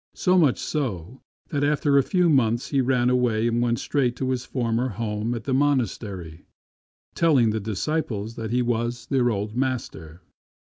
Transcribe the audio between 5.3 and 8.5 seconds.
at the monastery, telling the disciples that